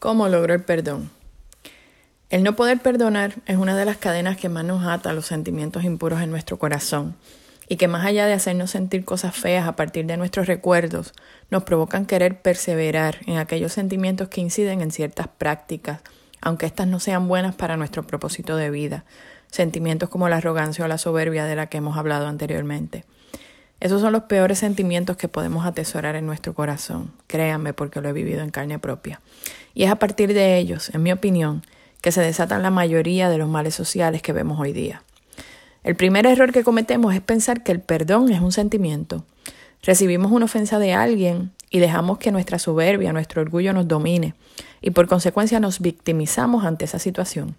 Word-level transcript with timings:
¿Cómo 0.00 0.30
logro 0.30 0.54
el 0.54 0.62
perdón? 0.62 1.10
El 2.30 2.42
no 2.42 2.56
poder 2.56 2.78
perdonar 2.78 3.34
es 3.44 3.58
una 3.58 3.76
de 3.76 3.84
las 3.84 3.98
cadenas 3.98 4.38
que 4.38 4.48
más 4.48 4.64
nos 4.64 4.86
ata 4.86 5.10
a 5.10 5.12
los 5.12 5.26
sentimientos 5.26 5.84
impuros 5.84 6.22
en 6.22 6.30
nuestro 6.30 6.58
corazón 6.58 7.16
y 7.68 7.76
que 7.76 7.86
más 7.86 8.06
allá 8.06 8.24
de 8.24 8.32
hacernos 8.32 8.70
sentir 8.70 9.04
cosas 9.04 9.36
feas 9.36 9.68
a 9.68 9.76
partir 9.76 10.06
de 10.06 10.16
nuestros 10.16 10.46
recuerdos, 10.46 11.12
nos 11.50 11.64
provocan 11.64 12.06
querer 12.06 12.40
perseverar 12.40 13.18
en 13.26 13.36
aquellos 13.36 13.74
sentimientos 13.74 14.28
que 14.28 14.40
inciden 14.40 14.80
en 14.80 14.90
ciertas 14.90 15.28
prácticas, 15.28 16.00
aunque 16.40 16.64
éstas 16.64 16.86
no 16.86 16.98
sean 16.98 17.28
buenas 17.28 17.54
para 17.54 17.76
nuestro 17.76 18.06
propósito 18.06 18.56
de 18.56 18.70
vida, 18.70 19.04
sentimientos 19.50 20.08
como 20.08 20.30
la 20.30 20.38
arrogancia 20.38 20.86
o 20.86 20.88
la 20.88 20.96
soberbia 20.96 21.44
de 21.44 21.56
la 21.56 21.66
que 21.66 21.76
hemos 21.76 21.98
hablado 21.98 22.26
anteriormente. 22.26 23.04
Esos 23.80 24.02
son 24.02 24.12
los 24.12 24.24
peores 24.24 24.58
sentimientos 24.58 25.16
que 25.16 25.26
podemos 25.26 25.64
atesorar 25.64 26.14
en 26.14 26.26
nuestro 26.26 26.54
corazón, 26.54 27.12
créanme 27.26 27.72
porque 27.72 28.02
lo 28.02 28.10
he 28.10 28.12
vivido 28.12 28.42
en 28.42 28.50
carne 28.50 28.78
propia. 28.78 29.20
Y 29.74 29.84
es 29.84 29.90
a 29.90 29.96
partir 29.96 30.34
de 30.34 30.58
ellos, 30.58 30.90
en 30.94 31.02
mi 31.02 31.12
opinión, 31.12 31.62
que 32.02 32.12
se 32.12 32.20
desatan 32.20 32.62
la 32.62 32.70
mayoría 32.70 33.30
de 33.30 33.38
los 33.38 33.48
males 33.48 33.74
sociales 33.74 34.20
que 34.20 34.34
vemos 34.34 34.60
hoy 34.60 34.72
día. 34.72 35.02
El 35.82 35.96
primer 35.96 36.26
error 36.26 36.52
que 36.52 36.62
cometemos 36.62 37.14
es 37.14 37.22
pensar 37.22 37.62
que 37.62 37.72
el 37.72 37.80
perdón 37.80 38.30
es 38.30 38.42
un 38.42 38.52
sentimiento. 38.52 39.24
Recibimos 39.82 40.30
una 40.30 40.44
ofensa 40.44 40.78
de 40.78 40.92
alguien 40.92 41.52
y 41.70 41.78
dejamos 41.78 42.18
que 42.18 42.32
nuestra 42.32 42.58
soberbia, 42.58 43.14
nuestro 43.14 43.40
orgullo 43.40 43.72
nos 43.72 43.88
domine 43.88 44.34
y 44.82 44.90
por 44.90 45.08
consecuencia 45.08 45.58
nos 45.58 45.80
victimizamos 45.80 46.66
ante 46.66 46.84
esa 46.84 46.98
situación. 46.98 47.56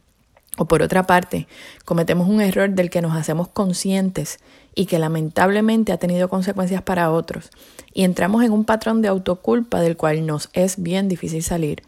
O 0.58 0.66
por 0.66 0.82
otra 0.82 1.04
parte, 1.04 1.48
cometemos 1.86 2.28
un 2.28 2.42
error 2.42 2.70
del 2.70 2.90
que 2.90 3.02
nos 3.02 3.16
hacemos 3.16 3.48
conscientes 3.48 4.40
y 4.76 4.86
que 4.86 5.00
lamentablemente 5.00 5.92
ha 5.92 5.98
tenido 5.98 6.30
consecuencias 6.30 6.82
para 6.82 7.12
otros, 7.12 7.50
y 7.94 8.04
entramos 8.04 8.44
en 8.44 8.52
un 8.52 8.66
patrón 8.66 9.02
de 9.02 9.10
autoculpa 9.10 9.82
del 9.82 9.98
cual 9.98 10.26
nos 10.26 10.50
es 10.54 10.82
bien 10.82 11.10
difícil 11.10 11.44
salir. 11.44 11.84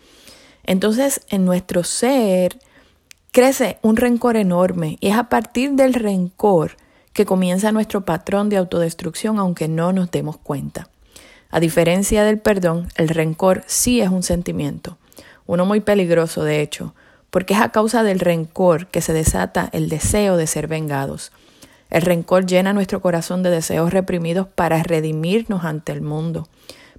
Entonces, 0.65 1.21
en 1.29 1.45
nuestro 1.45 1.83
ser 1.83 2.59
crece 3.31 3.79
un 3.81 3.97
rencor 3.97 4.37
enorme 4.37 4.97
y 5.01 5.09
es 5.09 5.17
a 5.17 5.29
partir 5.29 5.71
del 5.71 5.93
rencor 5.93 6.77
que 7.13 7.25
comienza 7.25 7.71
nuestro 7.71 8.05
patrón 8.05 8.49
de 8.49 8.57
autodestrucción 8.57 9.39
aunque 9.39 9.67
no 9.67 9.91
nos 9.91 10.11
demos 10.11 10.37
cuenta. 10.37 10.89
A 11.49 11.59
diferencia 11.59 12.23
del 12.23 12.39
perdón, 12.39 12.89
el 12.95 13.09
rencor 13.09 13.63
sí 13.67 14.01
es 14.01 14.09
un 14.09 14.23
sentimiento, 14.23 14.97
uno 15.45 15.65
muy 15.65 15.81
peligroso 15.81 16.43
de 16.43 16.61
hecho, 16.61 16.95
porque 17.29 17.53
es 17.53 17.61
a 17.61 17.71
causa 17.71 18.03
del 18.03 18.19
rencor 18.19 18.87
que 18.87 19.01
se 19.01 19.13
desata 19.13 19.69
el 19.73 19.89
deseo 19.89 20.37
de 20.37 20.47
ser 20.47 20.67
vengados. 20.67 21.31
El 21.89 22.01
rencor 22.01 22.45
llena 22.45 22.73
nuestro 22.73 23.01
corazón 23.01 23.43
de 23.43 23.49
deseos 23.49 23.91
reprimidos 23.93 24.47
para 24.47 24.81
redimirnos 24.83 25.63
ante 25.63 25.91
el 25.91 26.01
mundo. 26.01 26.47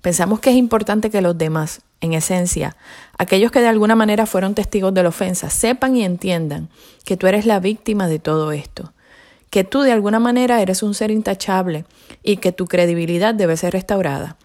Pensamos 0.01 0.41
que 0.41 0.51
es 0.51 0.57
importante 0.57 1.11
que 1.11 1.23
los 1.23 1.39
demás, 1.39 1.81
en 2.01 2.13
esencia, 2.13 2.77
aquellos 3.17 3.51
que 3.51 3.61
de 3.61 3.69
alguna 3.69 3.97
manera 3.97 4.27
fueron 4.27 4.55
testigos 4.55 4.93
de 4.93 5.03
la 5.03 5.09
ofensa, 5.09 5.49
sepan 5.49 5.97
y 5.97 6.05
entiendan 6.05 6.69
que 7.05 7.17
tú 7.17 7.27
eres 7.27 7.47
la 7.47 7.59
víctima 7.59 8.07
de 8.07 8.19
todo 8.19 8.53
esto, 8.53 8.93
que 9.49 9.65
tú 9.65 9.81
de 9.81 9.93
alguna 9.93 10.21
manera 10.21 10.61
eres 10.61 10.83
un 10.83 10.95
ser 10.95 11.11
intachable 11.11 11.87
y 12.23 12.37
que 12.37 12.53
tu 12.53 12.67
credibilidad 12.67 13.35
debe 13.35 13.57
ser 13.57 13.73
restaurada. 13.73 14.37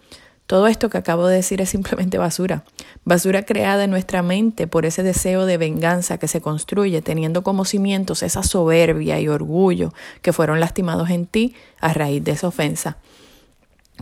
Todo 0.50 0.66
esto 0.66 0.90
que 0.90 0.98
acabo 0.98 1.28
de 1.28 1.36
decir 1.36 1.60
es 1.60 1.70
simplemente 1.70 2.18
basura, 2.18 2.64
basura 3.04 3.44
creada 3.44 3.84
en 3.84 3.90
nuestra 3.90 4.20
mente 4.20 4.66
por 4.66 4.84
ese 4.84 5.04
deseo 5.04 5.46
de 5.46 5.58
venganza 5.58 6.18
que 6.18 6.26
se 6.26 6.40
construye 6.40 7.02
teniendo 7.02 7.44
como 7.44 7.64
cimientos 7.64 8.24
esa 8.24 8.42
soberbia 8.42 9.20
y 9.20 9.28
orgullo 9.28 9.94
que 10.22 10.32
fueron 10.32 10.58
lastimados 10.58 11.08
en 11.10 11.26
ti 11.26 11.54
a 11.78 11.92
raíz 11.92 12.24
de 12.24 12.32
esa 12.32 12.48
ofensa. 12.48 12.96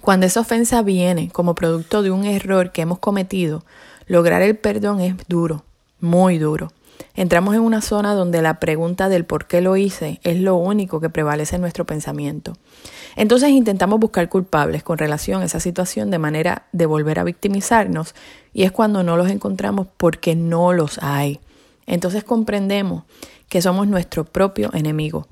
Cuando 0.01 0.25
esa 0.25 0.41
ofensa 0.41 0.81
viene 0.81 1.29
como 1.29 1.55
producto 1.55 2.03
de 2.03 2.13
un 2.13 2.25
error 2.25 2.73
que 2.73 2.81
hemos 2.81 2.99
cometido, 2.99 3.63
lograr 4.07 4.41
el 4.41 4.57
perdón 4.57 5.03
es 5.03 5.17
duro, 5.29 5.67
muy 6.01 6.39
duro. 6.39 6.73
Entramos 7.19 7.57
en 7.57 7.63
una 7.63 7.83
zona 7.83 8.15
donde 8.15 8.43
la 8.43 8.61
pregunta 8.61 9.09
del 9.09 9.25
por 9.25 9.49
qué 9.49 9.61
lo 9.61 9.77
hice 9.77 10.21
es 10.23 10.39
lo 10.39 10.55
único 10.55 11.01
que 11.01 11.11
prevalece 11.11 11.57
en 11.57 11.63
nuestro 11.63 11.85
pensamiento. 11.85 12.53
Entonces 13.17 13.51
intentamos 13.51 13.99
buscar 13.99 14.29
culpables 14.29 14.85
con 14.85 14.99
relación 14.99 15.43
a 15.43 15.47
esa 15.47 15.59
situación 15.59 16.13
de 16.13 16.21
manera 16.21 16.69
de 16.71 16.87
volver 16.87 17.19
a 17.19 17.25
victimizarnos 17.25 18.15
y 18.53 18.63
es 18.63 18.71
cuando 18.71 19.03
no 19.03 19.17
los 19.17 19.31
encontramos 19.31 19.89
porque 19.97 20.37
no 20.37 20.73
los 20.73 21.03
hay. 21.03 21.41
Entonces 21.87 22.23
comprendemos 22.23 23.03
que 23.49 23.63
somos 23.63 23.89
nuestro 23.89 24.25
propio 24.25 24.71
enemigo. 24.73 25.27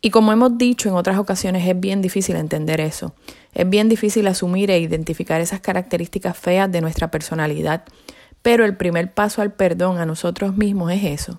Y 0.00 0.08
como 0.08 0.32
hemos 0.32 0.56
dicho 0.56 0.88
en 0.88 0.94
otras 0.94 1.18
ocasiones, 1.18 1.68
es 1.68 1.78
bien 1.78 2.00
difícil 2.00 2.36
entender 2.36 2.80
eso. 2.80 3.12
Es 3.52 3.68
bien 3.68 3.90
difícil 3.90 4.26
asumir 4.28 4.70
e 4.70 4.78
identificar 4.78 5.42
esas 5.42 5.60
características 5.60 6.38
feas 6.38 6.72
de 6.72 6.80
nuestra 6.80 7.10
personalidad. 7.10 7.84
Pero 8.48 8.64
el 8.64 8.78
primer 8.78 9.12
paso 9.12 9.42
al 9.42 9.52
perdón 9.52 9.98
a 9.98 10.06
nosotros 10.06 10.56
mismos 10.56 10.90
es 10.90 11.04
eso. 11.04 11.38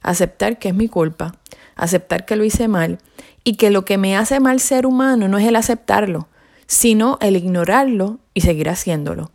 Aceptar 0.00 0.58
que 0.58 0.70
es 0.70 0.74
mi 0.74 0.88
culpa, 0.88 1.34
aceptar 1.74 2.24
que 2.24 2.34
lo 2.34 2.44
hice 2.44 2.66
mal 2.66 2.98
y 3.44 3.56
que 3.56 3.68
lo 3.68 3.84
que 3.84 3.98
me 3.98 4.16
hace 4.16 4.40
mal 4.40 4.58
ser 4.58 4.86
humano 4.86 5.28
no 5.28 5.36
es 5.36 5.46
el 5.46 5.54
aceptarlo, 5.54 6.28
sino 6.66 7.18
el 7.20 7.36
ignorarlo 7.36 8.20
y 8.32 8.40
seguir 8.40 8.70
haciéndolo. 8.70 9.32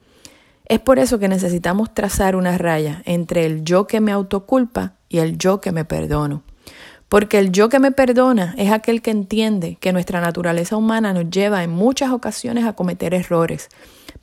Es 0.65 0.79
por 0.79 0.97
eso 0.97 1.19
que 1.19 1.27
necesitamos 1.27 1.93
trazar 1.93 2.35
una 2.35 2.57
raya 2.57 3.03
entre 3.05 3.45
el 3.45 3.63
yo 3.63 3.85
que 3.85 4.01
me 4.01 4.11
autoculpa 4.11 4.95
y 5.07 5.19
el 5.19 5.37
yo 5.37 5.61
que 5.61 5.71
me 5.71 5.85
perdono. 5.85 6.41
Porque 7.11 7.39
el 7.39 7.51
yo 7.51 7.67
que 7.67 7.79
me 7.79 7.91
perdona 7.91 8.55
es 8.57 8.71
aquel 8.71 9.01
que 9.01 9.11
entiende 9.11 9.75
que 9.81 9.91
nuestra 9.91 10.21
naturaleza 10.21 10.77
humana 10.77 11.11
nos 11.11 11.29
lleva 11.29 11.61
en 11.61 11.69
muchas 11.69 12.11
ocasiones 12.11 12.63
a 12.63 12.71
cometer 12.71 13.13
errores, 13.13 13.67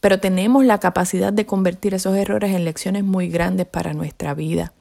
pero 0.00 0.21
tenemos 0.21 0.65
la 0.65 0.81
capacidad 0.81 1.31
de 1.31 1.44
convertir 1.44 1.93
esos 1.93 2.16
errores 2.16 2.56
en 2.56 2.65
lecciones 2.65 3.04
muy 3.04 3.28
grandes 3.28 3.66
para 3.66 3.93
nuestra 3.93 4.32
vida. 4.32 4.72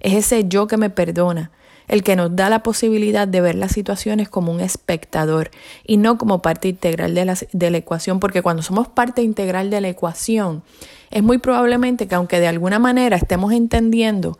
Es 0.00 0.12
ese 0.12 0.46
yo 0.46 0.66
que 0.66 0.76
me 0.76 0.90
perdona 0.90 1.50
el 1.88 2.02
que 2.02 2.14
nos 2.14 2.36
da 2.36 2.50
la 2.50 2.62
posibilidad 2.62 3.26
de 3.26 3.40
ver 3.40 3.54
las 3.54 3.72
situaciones 3.72 4.28
como 4.28 4.52
un 4.52 4.60
espectador 4.60 5.50
y 5.86 5.96
no 5.96 6.18
como 6.18 6.42
parte 6.42 6.68
integral 6.68 7.14
de 7.14 7.24
la, 7.24 7.38
de 7.54 7.70
la, 7.70 7.78
ecuación, 7.78 8.20
porque 8.20 8.42
cuando 8.42 8.62
somos 8.62 8.86
parte 8.88 9.22
integral 9.22 9.70
de 9.70 9.80
la 9.80 9.88
ecuación, 9.88 10.62
es 11.10 11.22
muy 11.22 11.38
probablemente 11.38 12.06
que 12.06 12.16
aunque 12.16 12.38
de 12.38 12.48
alguna 12.48 12.78
manera 12.78 13.16
estemos 13.16 13.54
entendiendo 13.54 14.38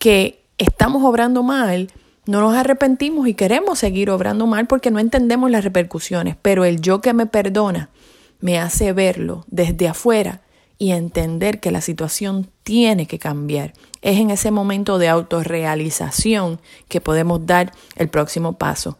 que 0.00 0.42
estamos 0.58 1.04
obrando 1.04 1.44
mal, 1.44 1.92
no 2.28 2.42
nos 2.42 2.54
arrepentimos 2.54 3.26
y 3.26 3.32
queremos 3.32 3.78
seguir 3.78 4.10
obrando 4.10 4.46
mal 4.46 4.66
porque 4.66 4.90
no 4.90 4.98
entendemos 4.98 5.50
las 5.50 5.64
repercusiones, 5.64 6.36
pero 6.42 6.66
el 6.66 6.82
yo 6.82 7.00
que 7.00 7.14
me 7.14 7.24
perdona 7.24 7.88
me 8.38 8.58
hace 8.58 8.92
verlo 8.92 9.46
desde 9.46 9.88
afuera 9.88 10.42
y 10.76 10.90
entender 10.90 11.58
que 11.58 11.70
la 11.70 11.80
situación 11.80 12.50
tiene 12.64 13.06
que 13.06 13.18
cambiar. 13.18 13.72
Es 14.02 14.18
en 14.18 14.28
ese 14.28 14.50
momento 14.50 14.98
de 14.98 15.08
autorrealización 15.08 16.60
que 16.88 17.00
podemos 17.00 17.46
dar 17.46 17.72
el 17.96 18.10
próximo 18.10 18.58
paso. 18.58 18.98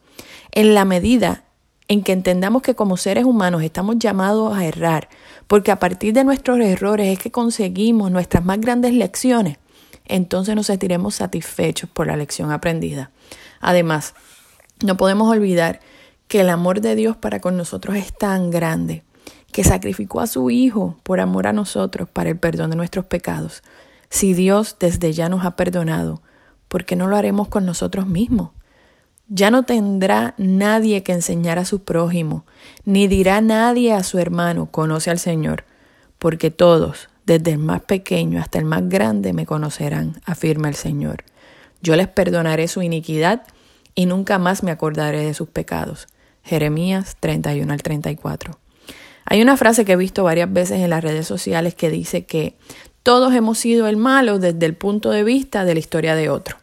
En 0.50 0.72
la 0.72 0.87
medida 0.87 1.44
en 1.87 2.03
que 2.03 2.12
entendamos 2.12 2.62
que 2.62 2.75
como 2.75 2.97
seres 2.97 3.27
humanos 3.27 3.62
estamos 3.62 3.99
llamados 3.99 4.56
a 4.56 4.65
errar, 4.65 5.11
porque 5.47 5.71
a 5.71 5.78
partir 5.78 6.15
de 6.15 6.25
nuestros 6.25 6.59
errores 6.61 7.09
es 7.09 7.19
que 7.19 7.31
conseguimos 7.31 8.11
nuestras 8.11 8.43
más 8.43 8.59
grandes 8.59 8.94
lecciones, 8.94 9.59
entonces 10.08 10.54
nos 10.54 10.66
sentiremos 10.66 11.16
satisfechos 11.16 11.88
por 11.91 12.06
la 12.06 12.16
lección 12.16 12.50
aprendida. 12.50 13.10
Además, 13.60 14.14
no 14.82 14.96
podemos 14.96 15.30
olvidar 15.30 15.80
que 16.28 16.41
el 16.41 16.50
amor 16.50 16.80
de 16.80 16.94
Dios 16.94 17.16
para 17.16 17.41
con 17.41 17.56
nosotros 17.56 17.96
es 17.96 18.12
tan 18.16 18.50
grande 18.50 19.02
que 19.52 19.64
sacrificó 19.64 20.20
a 20.20 20.26
su 20.26 20.50
Hijo 20.50 20.96
por 21.02 21.20
amor 21.20 21.46
a 21.46 21.52
nosotros 21.52 22.08
para 22.08 22.30
el 22.30 22.38
perdón 22.38 22.70
de 22.70 22.76
nuestros 22.76 23.06
pecados. 23.06 23.62
Si 24.10 24.34
Dios 24.34 24.76
desde 24.78 25.12
ya 25.12 25.28
nos 25.28 25.44
ha 25.44 25.56
perdonado, 25.56 26.22
¿por 26.69 26.84
qué 26.84 26.96
no 26.96 27.06
lo 27.06 27.16
haremos 27.16 27.48
con 27.48 27.66
nosotros 27.66 28.06
mismos? 28.06 28.50
Ya 29.28 29.50
no 29.50 29.64
tendrá 29.64 30.34
nadie 30.38 31.02
que 31.02 31.12
enseñar 31.12 31.58
a 31.58 31.66
su 31.66 31.82
prójimo, 31.82 32.46
ni 32.84 33.08
dirá 33.08 33.40
nadie 33.40 33.92
a 33.92 34.02
su 34.02 34.19
hermano, 34.19 34.66
conoce 34.70 35.10
al 35.10 35.19
Señor, 35.19 35.64
porque 36.19 36.50
todos, 36.50 37.10
desde 37.28 37.53
el 37.53 37.59
más 37.59 37.83
pequeño 37.83 38.41
hasta 38.41 38.59
el 38.59 38.65
más 38.65 38.88
grande, 38.88 39.35
me 39.35 39.44
conocerán, 39.44 40.19
afirma 40.25 40.69
el 40.69 40.75
Señor. 40.75 41.25
Yo 41.82 41.94
les 41.94 42.08
perdonaré 42.08 42.69
su 42.69 42.81
iniquidad 42.81 43.43
y 43.94 44.06
nunca 44.06 44.38
más 44.38 44.62
me 44.62 44.70
acordaré 44.70 45.26
de 45.26 45.35
sus 45.35 45.49
pecados. 45.49 46.08
Jeremías 46.43 47.19
31 47.20 47.70
al 47.70 47.82
34. 47.82 48.58
Hay 49.26 49.43
una 49.43 49.58
frase 49.58 49.85
que 49.85 49.93
he 49.93 49.97
visto 49.97 50.25
varias 50.25 50.50
veces 50.50 50.81
en 50.81 50.88
las 50.88 51.05
redes 51.05 51.26
sociales 51.26 51.75
que 51.75 51.91
dice 51.91 52.25
que 52.25 52.56
todos 53.02 53.35
hemos 53.35 53.58
sido 53.58 53.88
el 53.88 53.99
malo 53.99 54.38
desde 54.38 54.64
el 54.64 54.75
punto 54.75 55.11
de 55.11 55.23
vista 55.23 55.67
de 55.67 55.75
la 55.75 55.81
historia 55.81 56.14
de 56.14 56.31
otro. 56.31 56.56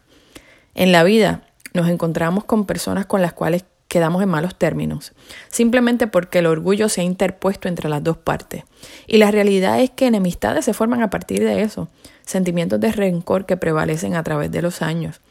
En 0.74 0.90
la 0.90 1.04
vida 1.04 1.42
nos 1.74 1.88
encontramos 1.88 2.42
con 2.42 2.66
personas 2.66 3.06
con 3.06 3.22
las 3.22 3.34
cuales 3.34 3.64
quedamos 3.96 4.22
en 4.22 4.28
malos 4.28 4.54
términos, 4.56 5.14
simplemente 5.48 6.06
porque 6.06 6.40
el 6.40 6.46
orgullo 6.46 6.90
se 6.90 7.00
ha 7.00 7.04
interpuesto 7.04 7.66
entre 7.66 7.88
las 7.88 8.04
dos 8.04 8.18
partes. 8.18 8.64
Y 9.06 9.16
la 9.16 9.30
realidad 9.30 9.80
es 9.80 9.88
que 9.88 10.06
enemistades 10.06 10.66
se 10.66 10.74
forman 10.74 11.00
a 11.00 11.08
partir 11.08 11.42
de 11.42 11.62
eso, 11.62 11.88
sentimientos 12.26 12.78
de 12.78 12.92
rencor 12.92 13.46
que 13.46 13.56
prevalecen 13.56 14.14
a 14.14 14.22
través 14.22 14.52
de 14.52 14.60
los 14.60 14.82
años. 14.82 15.22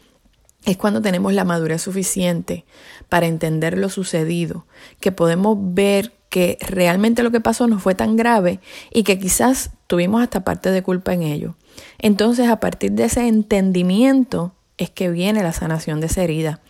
Es 0.66 0.78
cuando 0.78 1.00
tenemos 1.00 1.32
la 1.34 1.44
madurez 1.44 1.84
suficiente 1.84 2.66
para 3.08 3.28
entender 3.28 3.78
lo 3.78 3.90
sucedido, 3.90 4.66
que 5.00 5.12
podemos 5.12 5.60
ver 5.60 6.14
que 6.32 6.58
realmente 6.60 7.22
lo 7.22 7.30
que 7.30 7.42
pasó 7.42 7.68
no 7.68 7.78
fue 7.78 7.94
tan 7.94 8.16
grave 8.16 8.62
y 8.92 9.04
que 9.04 9.20
quizás 9.20 9.70
tuvimos 9.86 10.24
hasta 10.24 10.44
parte 10.44 10.72
de 10.72 10.82
culpa 10.82 11.14
en 11.14 11.22
ello. 11.22 11.54
Entonces, 12.00 12.50
a 12.50 12.60
partir 12.60 12.94
de 12.94 13.04
ese 13.04 13.28
entendimiento 13.28 14.56
es 14.80 14.90
que 14.90 15.12
viene 15.12 15.44
la 15.44 15.54
sanación 15.54 16.00
de 16.00 16.08
esa 16.08 16.24
herida. 16.24 16.62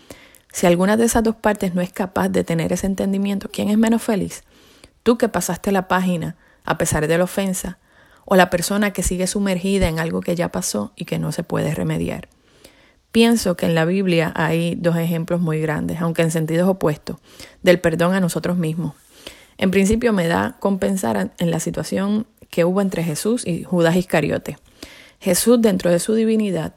Si 0.56 0.66
alguna 0.66 0.96
de 0.96 1.04
esas 1.04 1.22
dos 1.22 1.36
partes 1.36 1.76
no 1.76 1.82
es 1.82 1.92
capaz 1.92 2.30
de 2.30 2.46
tener 2.46 2.72
ese 2.72 2.88
entendimiento, 2.88 3.50
¿quién 3.52 3.68
es 3.68 3.78
menos 3.78 4.02
feliz? 4.02 4.46
Tú 5.04 5.18
que 5.18 5.28
pasaste 5.28 5.74
la 5.74 5.90
página 5.90 6.38
a 6.64 6.78
pesar 6.78 7.10
de 7.10 7.18
la 7.18 7.26
ofensa, 7.26 7.78
o 8.24 8.38
la 8.38 8.50
persona 8.50 8.92
que 8.92 9.04
sigue 9.04 9.28
sumergida 9.28 9.90
en 9.90 10.00
algo 10.00 10.22
que 10.22 10.34
ya 10.34 10.54
pasó 10.54 10.94
y 10.96 11.04
que 11.04 11.20
no 11.20 11.34
se 11.34 11.44
puede 11.44 11.76
remediar. 11.76 12.30
Pienso 13.12 13.58
que 13.58 13.66
en 13.66 13.76
la 13.76 13.84
Biblia 13.84 14.32
hay 14.34 14.76
dos 14.76 14.96
ejemplos 14.96 15.42
muy 15.42 15.60
grandes, 15.60 16.00
aunque 16.00 16.22
en 16.22 16.32
sentidos 16.32 16.70
opuestos, 16.70 17.18
del 17.62 17.82
perdón 17.82 18.14
a 18.14 18.22
nosotros 18.22 18.56
mismos. 18.56 18.94
En 19.58 19.72
principio 19.72 20.14
me 20.14 20.30
da 20.30 20.56
compensar 20.62 21.34
en 21.38 21.52
la 21.52 21.60
situación 21.60 22.28
que 22.50 22.64
hubo 22.64 22.80
entre 22.80 23.04
Jesús 23.04 23.46
y 23.46 23.66
Judas 23.66 23.98
Iscariote. 23.98 24.58
Jesús, 25.20 25.62
dentro 25.62 25.92
de 25.92 26.00
su 26.00 26.14
divinidad, 26.14 26.76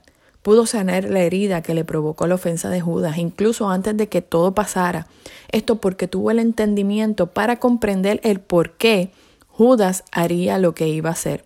pudo 0.49 0.65
sanar 0.65 1.05
la 1.05 1.21
herida 1.21 1.61
que 1.61 1.75
le 1.75 1.85
provocó 1.85 2.27
la 2.27 2.37
ofensa 2.37 2.71
de 2.71 2.81
Judas, 2.81 3.19
incluso 3.19 3.69
antes 3.69 3.95
de 3.99 4.09
que 4.09 4.23
todo 4.23 4.55
pasara. 4.55 5.07
Esto 5.51 5.77
porque 5.77 6.09
tuvo 6.09 6.31
el 6.31 6.39
entendimiento 6.39 7.27
para 7.27 7.59
comprender 7.59 8.19
el 8.25 8.41
por 8.41 8.71
qué 8.79 9.11
Judas 9.47 10.05
haría 10.11 10.57
lo 10.57 10.73
que 10.73 10.89
iba 10.89 11.11
a 11.11 11.13
hacer. 11.13 11.45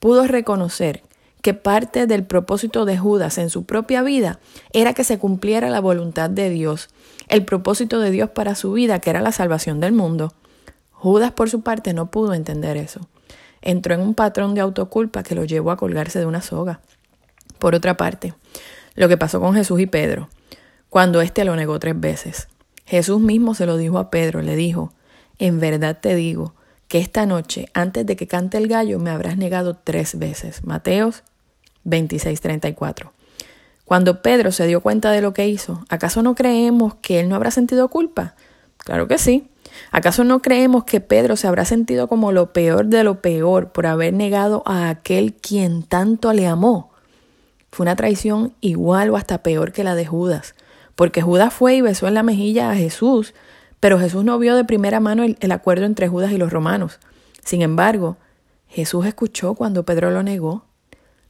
Pudo 0.00 0.26
reconocer 0.26 1.04
que 1.42 1.54
parte 1.54 2.08
del 2.08 2.24
propósito 2.24 2.86
de 2.86 2.98
Judas 2.98 3.38
en 3.38 3.50
su 3.50 3.66
propia 3.66 4.02
vida 4.02 4.40
era 4.72 4.94
que 4.94 5.04
se 5.04 5.20
cumpliera 5.20 5.70
la 5.70 5.78
voluntad 5.78 6.28
de 6.28 6.50
Dios, 6.50 6.88
el 7.28 7.44
propósito 7.44 8.00
de 8.00 8.10
Dios 8.10 8.30
para 8.30 8.56
su 8.56 8.72
vida, 8.72 8.98
que 8.98 9.10
era 9.10 9.20
la 9.20 9.30
salvación 9.30 9.78
del 9.78 9.92
mundo. 9.92 10.34
Judas, 10.90 11.30
por 11.30 11.50
su 11.50 11.60
parte, 11.60 11.94
no 11.94 12.10
pudo 12.10 12.34
entender 12.34 12.76
eso. 12.76 12.98
Entró 13.62 13.94
en 13.94 14.00
un 14.00 14.14
patrón 14.14 14.56
de 14.56 14.60
autoculpa 14.60 15.22
que 15.22 15.36
lo 15.36 15.44
llevó 15.44 15.70
a 15.70 15.76
colgarse 15.76 16.18
de 16.18 16.26
una 16.26 16.42
soga. 16.42 16.80
Por 17.60 17.76
otra 17.76 17.96
parte, 17.96 18.34
lo 18.96 19.08
que 19.08 19.16
pasó 19.16 19.40
con 19.40 19.54
Jesús 19.54 19.78
y 19.78 19.86
Pedro, 19.86 20.28
cuando 20.88 21.20
éste 21.20 21.44
lo 21.44 21.54
negó 21.54 21.78
tres 21.78 21.98
veces. 21.98 22.48
Jesús 22.84 23.20
mismo 23.20 23.54
se 23.54 23.66
lo 23.66 23.76
dijo 23.76 23.98
a 23.98 24.10
Pedro, 24.10 24.42
le 24.42 24.56
dijo, 24.56 24.92
en 25.38 25.60
verdad 25.60 25.98
te 26.00 26.16
digo, 26.16 26.54
que 26.90 26.98
esta 26.98 27.24
noche, 27.24 27.68
antes 27.72 28.04
de 28.04 28.16
que 28.16 28.26
cante 28.26 28.58
el 28.58 28.66
gallo, 28.66 28.98
me 28.98 29.10
habrás 29.10 29.36
negado 29.36 29.76
tres 29.76 30.18
veces. 30.18 30.64
Mateos 30.64 31.22
26:34. 31.84 33.12
Cuando 33.84 34.22
Pedro 34.22 34.50
se 34.50 34.66
dio 34.66 34.80
cuenta 34.80 35.12
de 35.12 35.20
lo 35.20 35.32
que 35.32 35.46
hizo, 35.46 35.84
¿acaso 35.88 36.22
no 36.22 36.34
creemos 36.34 36.94
que 36.96 37.20
él 37.20 37.28
no 37.28 37.36
habrá 37.36 37.52
sentido 37.52 37.88
culpa? 37.88 38.34
Claro 38.78 39.06
que 39.06 39.18
sí. 39.18 39.48
¿Acaso 39.92 40.24
no 40.24 40.42
creemos 40.42 40.82
que 40.82 41.00
Pedro 41.00 41.36
se 41.36 41.46
habrá 41.46 41.64
sentido 41.64 42.08
como 42.08 42.32
lo 42.32 42.52
peor 42.52 42.86
de 42.86 43.04
lo 43.04 43.20
peor 43.20 43.70
por 43.70 43.86
haber 43.86 44.12
negado 44.12 44.64
a 44.66 44.88
aquel 44.88 45.34
quien 45.34 45.84
tanto 45.84 46.32
le 46.32 46.48
amó? 46.48 46.89
Fue 47.72 47.84
una 47.84 47.96
traición 47.96 48.54
igual 48.60 49.10
o 49.10 49.16
hasta 49.16 49.42
peor 49.42 49.72
que 49.72 49.84
la 49.84 49.94
de 49.94 50.06
Judas, 50.06 50.54
porque 50.94 51.22
Judas 51.22 51.52
fue 51.54 51.76
y 51.76 51.80
besó 51.80 52.08
en 52.08 52.14
la 52.14 52.22
mejilla 52.22 52.70
a 52.70 52.76
Jesús, 52.76 53.34
pero 53.78 53.98
Jesús 53.98 54.24
no 54.24 54.38
vio 54.38 54.56
de 54.56 54.64
primera 54.64 55.00
mano 55.00 55.24
el, 55.24 55.52
acuerdo 55.52 55.86
entre 55.86 56.08
Judas 56.08 56.32
y 56.32 56.36
los 56.36 56.52
romanos. 56.52 56.98
Sin 57.44 57.62
embargo, 57.62 58.18
Jesús 58.68 59.06
escuchó 59.06 59.54
cuando 59.54 59.84
Pedro 59.84 60.10
lo 60.10 60.22
negó 60.22 60.64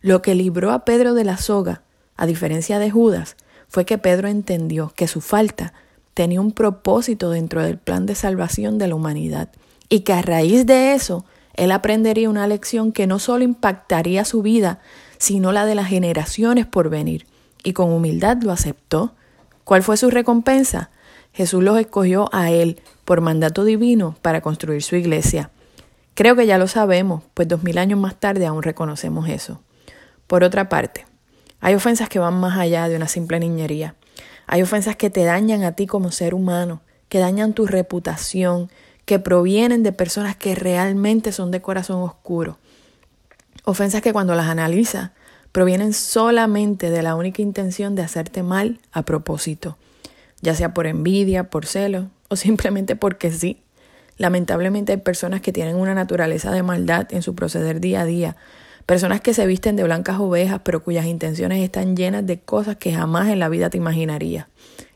lo 0.02 0.22
que 0.22 0.34
libró 0.34 0.72
a 0.72 0.84
Pedro 0.86 1.12
de 1.14 1.24
la 1.24 1.36
soga, 1.36 1.82
a 2.16 2.24
diferencia 2.24 2.78
de 2.78 2.90
Judas, 2.90 3.36
fue 3.68 3.84
que 3.84 3.98
Pedro 3.98 4.28
entendió 4.28 4.92
que 4.96 5.06
su 5.06 5.20
falta 5.20 5.74
tenía 6.14 6.40
un 6.40 6.52
propósito 6.52 7.30
dentro 7.30 7.62
del 7.62 7.78
plan 7.78 8.06
de 8.06 8.14
salvación 8.14 8.78
de 8.78 8.88
la 8.88 8.94
humanidad 8.94 9.50
y 9.88 10.00
que 10.00 10.12
a 10.12 10.22
raíz 10.22 10.66
de 10.66 10.94
eso 10.94 11.24
él 11.54 11.70
aprendería 11.70 12.30
una 12.30 12.46
lección 12.46 12.92
que 12.92 13.06
no 13.06 13.18
solo 13.18 13.44
impactaría 13.44 14.24
su 14.24 14.42
vida, 14.42 14.80
sino 15.20 15.52
la 15.52 15.66
de 15.66 15.76
las 15.76 15.86
generaciones 15.86 16.66
por 16.66 16.88
venir. 16.88 17.26
Y 17.62 17.74
con 17.74 17.92
humildad 17.92 18.38
lo 18.42 18.50
aceptó. 18.50 19.14
¿Cuál 19.62 19.84
fue 19.84 19.96
su 19.96 20.10
recompensa? 20.10 20.90
Jesús 21.32 21.62
los 21.62 21.78
escogió 21.78 22.28
a 22.32 22.50
él 22.50 22.80
por 23.04 23.20
mandato 23.20 23.64
divino 23.64 24.16
para 24.22 24.40
construir 24.40 24.82
su 24.82 24.96
iglesia. 24.96 25.50
Creo 26.14 26.34
que 26.34 26.46
ya 26.46 26.58
lo 26.58 26.66
sabemos, 26.66 27.22
pues 27.34 27.46
dos 27.46 27.62
mil 27.62 27.78
años 27.78 28.00
más 28.00 28.16
tarde 28.16 28.46
aún 28.46 28.62
reconocemos 28.62 29.28
eso. 29.28 29.60
Por 30.26 30.42
otra 30.42 30.68
parte, 30.68 31.06
hay 31.60 31.74
ofensas 31.74 32.08
que 32.08 32.18
van 32.18 32.40
más 32.40 32.58
allá 32.58 32.88
de 32.88 32.96
una 32.96 33.06
simple 33.06 33.38
niñería. 33.38 33.94
Hay 34.46 34.62
ofensas 34.62 34.96
que 34.96 35.10
te 35.10 35.24
dañan 35.24 35.62
a 35.62 35.72
ti 35.72 35.86
como 35.86 36.10
ser 36.10 36.34
humano, 36.34 36.80
que 37.08 37.18
dañan 37.18 37.52
tu 37.52 37.66
reputación, 37.66 38.70
que 39.04 39.18
provienen 39.18 39.82
de 39.82 39.92
personas 39.92 40.34
que 40.34 40.54
realmente 40.54 41.30
son 41.30 41.50
de 41.50 41.60
corazón 41.60 42.02
oscuro. 42.02 42.58
Ofensas 43.64 44.02
que 44.02 44.12
cuando 44.12 44.34
las 44.34 44.46
analizas 44.46 45.10
provienen 45.52 45.92
solamente 45.92 46.90
de 46.90 47.02
la 47.02 47.14
única 47.14 47.42
intención 47.42 47.94
de 47.94 48.02
hacerte 48.02 48.42
mal 48.42 48.80
a 48.92 49.02
propósito, 49.02 49.76
ya 50.40 50.54
sea 50.54 50.74
por 50.74 50.86
envidia, 50.86 51.50
por 51.50 51.66
celo 51.66 52.10
o 52.28 52.36
simplemente 52.36 52.96
porque 52.96 53.30
sí. 53.30 53.62
Lamentablemente 54.16 54.92
hay 54.92 54.98
personas 54.98 55.40
que 55.40 55.52
tienen 55.52 55.76
una 55.76 55.94
naturaleza 55.94 56.52
de 56.52 56.62
maldad 56.62 57.08
en 57.10 57.22
su 57.22 57.34
proceder 57.34 57.80
día 57.80 58.02
a 58.02 58.04
día, 58.04 58.36
Personas 58.90 59.20
que 59.20 59.34
se 59.34 59.46
visten 59.46 59.76
de 59.76 59.84
blancas 59.84 60.18
ovejas, 60.18 60.62
pero 60.64 60.82
cuyas 60.82 61.06
intenciones 61.06 61.62
están 61.62 61.96
llenas 61.96 62.26
de 62.26 62.40
cosas 62.40 62.74
que 62.74 62.92
jamás 62.92 63.28
en 63.28 63.38
la 63.38 63.48
vida 63.48 63.70
te 63.70 63.76
imaginarías. 63.76 64.46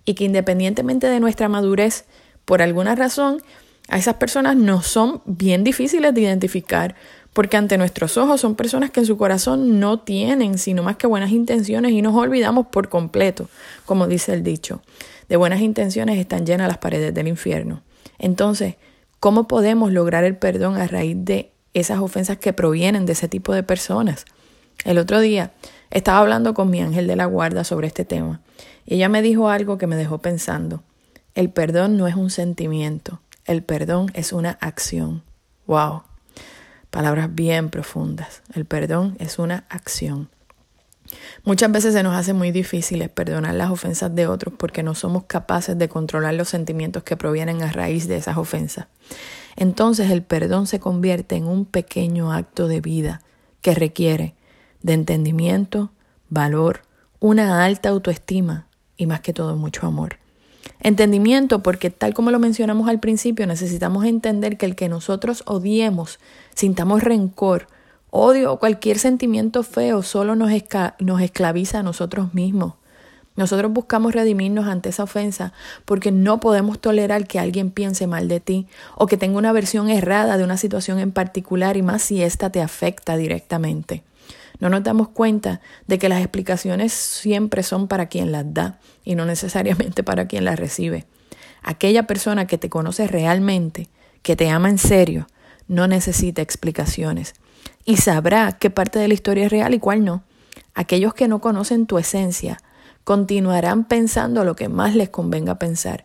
Y 0.05 0.15
que 0.15 0.25
independientemente 0.25 1.07
de 1.07 1.21
nuestra 1.21 1.49
madurez, 1.49 2.05
por 2.45 2.61
alguna 2.61 2.97
razón, 2.97 3.41
a 3.89 3.97
esas 3.97 4.15
personas 4.17 4.57
no 4.57 4.83
son 4.83 5.23
bien 5.27 5.63
difíciles 5.63 6.13
de 6.13 6.23
identificar, 6.23 6.97
porque 7.35 7.59
ante 7.59 7.77
nuestros 7.77 8.17
ojos 8.17 8.41
son 8.41 8.55
personas 8.55 8.91
que 8.91 9.01
en 9.01 9.07
su 9.07 9.19
corazón 9.19 9.79
no 9.79 10.01
tienen 10.01 10.57
sino 10.57 10.83
más 10.83 10.97
que 10.97 11.07
buenas 11.07 11.31
intenciones 11.31 11.93
y 11.93 12.01
nos 12.01 12.15
olvidamos 12.15 12.69
por 12.69 12.89
completo, 12.89 13.51
como 13.85 14.07
dice 14.07 14.33
el 14.33 14.43
dicho. 14.43 14.81
De 15.29 15.37
buenas 15.37 15.61
intenciones 15.61 16.19
están 16.19 16.47
llenas 16.47 16.69
las 16.69 16.79
paredes 16.79 17.13
del 17.13 17.29
infierno. 17.29 17.83
Entonces, 18.19 18.77
¿cómo 19.21 19.47
podemos 19.47 19.93
lograr 19.93 20.25
el 20.25 20.37
perdón 20.37 20.77
a 20.77 20.87
raíz 20.87 21.17
de 21.19 21.51
esas 21.75 21.99
ofensas 21.99 22.39
que 22.39 22.53
provienen 22.53 23.05
de 23.05 23.13
ese 23.13 23.29
tipo 23.29 23.53
de 23.53 23.65
personas. 23.65 24.25
El 24.85 24.97
otro 24.99 25.21
día 25.21 25.53
estaba 25.91 26.21
hablando 26.21 26.55
con 26.55 26.71
mi 26.71 26.81
ángel 26.81 27.07
de 27.07 27.17
la 27.17 27.27
guarda 27.27 27.65
sobre 27.65 27.89
este 27.89 28.05
tema 28.05 28.41
y 28.87 28.95
ella 28.95 29.09
me 29.09 29.23
dijo 29.23 29.49
algo 29.49 29.77
que 29.77 29.87
me 29.87 29.97
dejó 29.97 30.19
pensando. 30.19 30.83
El 31.35 31.51
perdón 31.51 31.97
no 31.97 32.07
es 32.07 32.15
un 32.15 32.31
sentimiento, 32.31 33.21
el 33.45 33.63
perdón 33.65 34.11
es 34.15 34.33
una 34.33 34.53
acción. 34.61 35.23
¡Wow! 35.67 36.03
Palabras 36.95 37.35
bien 37.35 37.71
profundas. 37.71 38.43
El 38.55 38.67
perdón 38.67 39.17
es 39.19 39.41
una 39.41 39.65
acción. 39.69 40.29
Muchas 41.43 41.73
veces 41.73 41.93
se 41.93 42.05
nos 42.05 42.15
hace 42.15 42.35
muy 42.35 42.53
difícil 42.53 43.09
perdonar 43.09 43.57
las 43.57 43.73
ofensas 43.73 44.15
de 44.15 44.29
otros 44.29 44.55
porque 44.57 44.85
no 44.85 44.95
somos 44.95 45.25
capaces 45.25 45.77
de 45.77 45.89
controlar 45.89 46.35
los 46.35 46.51
sentimientos 46.51 47.03
que 47.03 47.17
provienen 47.17 47.65
a 47.65 47.73
raíz 47.73 48.07
de 48.07 48.15
esas 48.15 48.37
ofensas. 48.37 48.87
Entonces 49.57 50.13
el 50.13 50.23
perdón 50.23 50.69
se 50.69 50.79
convierte 50.79 51.35
en 51.35 51.49
un 51.49 51.65
pequeño 51.65 52.33
acto 52.33 52.69
de 52.69 52.81
vida 52.81 53.23
que 53.61 53.75
requiere 53.75 54.37
de 54.83 54.93
entendimiento, 54.93 55.91
valor, 56.29 56.83
una 57.19 57.65
alta 57.65 57.89
autoestima 57.89 58.69
y 58.97 59.07
más 59.07 59.21
que 59.21 59.33
todo 59.33 59.57
mucho 59.57 59.85
amor. 59.89 60.19
Entendimiento 60.85 61.63
porque 61.63 61.89
tal 61.89 62.13
como 62.13 62.31
lo 62.31 62.39
mencionamos 62.39 62.91
al 62.91 63.01
principio, 63.01 63.47
necesitamos 63.47 64.05
entender 64.05 64.59
que 64.59 64.67
el 64.67 64.77
que 64.77 64.91
nosotros 64.91 65.43
odiemos, 65.47 66.21
sintamos 66.55 67.03
rencor, 67.03 67.69
odio 68.11 68.53
o 68.53 68.59
cualquier 68.59 68.99
sentimiento 68.99 69.63
feo 69.63 70.03
solo 70.03 70.37
nos, 70.37 70.53
esclaviza 70.53 71.79
a 71.79 71.83
nosotros 71.83 72.35
mismos. 72.35 72.75
Nosotros 73.35 73.73
buscamos 73.73 74.13
redimirnos 74.13 74.67
ante 74.67 74.91
esa 74.91 75.05
ofensa 75.05 75.55
porque 75.87 76.13
no 76.13 76.39
podemos 76.39 76.79
tolerar 76.79 77.27
que 77.27 77.39
alguien 77.39 77.71
piense 77.71 78.07
mal 78.07 78.29
de 78.29 78.41
ti 78.41 78.67
o 78.95 79.07
que 79.07 79.17
tenga 79.17 79.39
una 79.39 79.53
versión 79.53 79.89
errada 79.89 80.37
de 80.37 80.45
una 80.45 80.59
situación 80.59 80.99
en 80.99 81.13
particular 81.13 81.79
y 81.79 81.83
más 81.83 82.03
si 82.03 82.23
ésta 82.23 82.51
te 82.51 82.61
afecta 82.61 83.17
directamente. 83.17 84.03
No 84.61 84.69
nos 84.69 84.83
damos 84.83 85.09
cuenta 85.09 85.61
de 85.87 85.99
que 85.99 86.09
las 86.09 86.21
explicaciones 86.21 86.93
siempre 86.93 87.63
son 87.63 87.89
para 87.89 88.07
quien 88.07 88.33
las 88.33 88.53
da 88.55 88.79
y 89.05 89.15
no 89.15 89.27
necesariamente 89.27 90.03
para 90.03 90.27
quien 90.27 90.45
las 90.45 90.59
recibe. 90.59 91.07
Aquella 91.63 92.07
persona 92.07 92.47
que 92.47 92.59
te 92.59 92.69
conoce 92.69 93.07
realmente, 93.07 93.89
que 94.23 94.37
te 94.37 94.51
ama 94.51 94.69
en 94.69 94.79
serio, 94.79 95.27
no 95.67 95.87
necesita 95.87 96.43
explicaciones 96.43 97.35
y 97.85 97.97
sabrá 97.97 98.53
qué 98.53 98.71
parte 98.71 98.99
de 98.99 99.09
la 99.09 99.15
historia 99.15 99.47
es 99.47 99.53
real 99.53 99.75
y 99.75 99.79
cuál 99.79 100.05
no. 100.05 100.25
Aquellos 100.75 101.15
que 101.15 101.29
no 101.29 101.41
conocen 101.41 101.87
tu 101.87 101.99
esencia, 101.99 102.59
continuarán 103.05 103.85
pensando 103.85 104.45
lo 104.45 104.57
que 104.57 104.69
más 104.69 104.95
les 104.95 105.11
convenga 105.11 105.59
pensar. 105.59 106.05